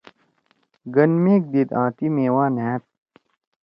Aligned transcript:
گن 0.93 1.11
میک 1.23 1.43
دیِد 1.51 1.69
آں 1.79 1.89
تی 1.95 2.07
میوا 2.15 2.45
نھأد۔ 2.55 2.81